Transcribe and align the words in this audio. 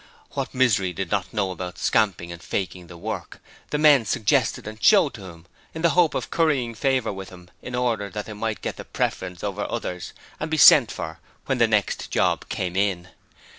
What 0.31 0.55
Misery 0.55 0.93
did 0.93 1.11
not 1.11 1.31
know 1.31 1.51
about 1.51 1.77
scamping 1.77 2.31
and 2.31 2.41
faking 2.41 2.87
the 2.87 2.97
work, 2.97 3.39
the 3.69 3.77
men 3.77 4.03
suggested 4.03 4.63
to 4.63 4.71
and 4.71 4.83
showed 4.83 5.15
him 5.17 5.45
in 5.75 5.83
the 5.83 5.91
hope 5.91 6.15
of 6.15 6.31
currying 6.31 6.73
favour 6.73 7.13
with 7.13 7.29
him 7.29 7.51
in 7.61 7.75
order 7.75 8.09
that 8.09 8.25
they 8.25 8.33
might 8.33 8.63
get 8.63 8.77
the 8.77 8.83
preference 8.85 9.43
over 9.43 9.67
others 9.69 10.13
and 10.39 10.49
be 10.49 10.57
sent 10.57 10.89
for 10.91 11.19
when 11.45 11.59
the 11.59 11.67
next 11.67 12.09
job 12.09 12.49
came 12.49 12.75
in. 12.75 13.09